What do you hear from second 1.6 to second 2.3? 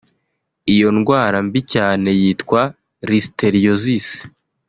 cyane